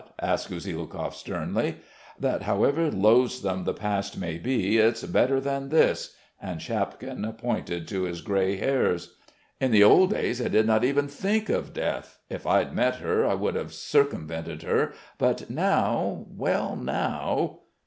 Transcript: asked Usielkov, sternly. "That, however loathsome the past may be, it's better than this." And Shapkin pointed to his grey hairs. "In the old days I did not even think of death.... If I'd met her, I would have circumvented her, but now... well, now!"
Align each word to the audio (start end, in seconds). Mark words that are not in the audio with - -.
asked 0.23 0.49
Usielkov, 0.49 1.13
sternly. 1.13 1.75
"That, 2.19 2.41
however 2.41 2.89
loathsome 2.89 3.65
the 3.65 3.73
past 3.75 4.17
may 4.19 4.39
be, 4.39 4.77
it's 4.79 5.03
better 5.03 5.39
than 5.39 5.69
this." 5.69 6.15
And 6.41 6.59
Shapkin 6.59 7.31
pointed 7.37 7.87
to 7.89 8.05
his 8.05 8.21
grey 8.21 8.57
hairs. 8.57 9.17
"In 9.59 9.69
the 9.69 9.83
old 9.83 10.09
days 10.09 10.41
I 10.41 10.47
did 10.47 10.65
not 10.65 10.83
even 10.83 11.07
think 11.07 11.49
of 11.49 11.71
death.... 11.75 12.17
If 12.31 12.47
I'd 12.47 12.73
met 12.73 12.95
her, 12.95 13.27
I 13.27 13.35
would 13.35 13.53
have 13.53 13.73
circumvented 13.75 14.63
her, 14.63 14.93
but 15.19 15.51
now... 15.51 16.25
well, 16.31 16.75
now!" 16.75 17.59